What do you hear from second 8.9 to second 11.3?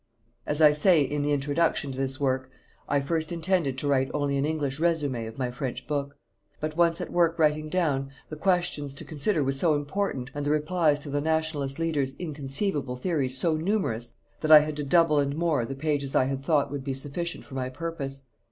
to consider were so important, and the replies to the